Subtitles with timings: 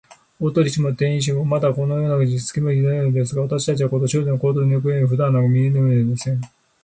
[0.39, 4.81] 大鳥氏も店員も、まだ、このことを少しも気づいていないようですが、わたしたちは、この少女の行動を、ゆ
[5.15, 6.41] だんなく見はっていなければなりません。